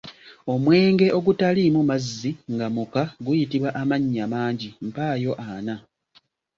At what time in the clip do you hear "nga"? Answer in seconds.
2.53-2.67